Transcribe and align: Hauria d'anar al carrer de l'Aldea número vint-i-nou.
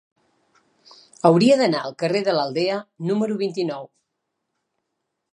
Hauria 1.29 1.57
d'anar 1.59 1.81
al 1.89 1.93
carrer 2.03 2.21
de 2.27 2.33
l'Aldea 2.37 2.77
número 3.09 3.37
vint-i-nou. 3.43 3.85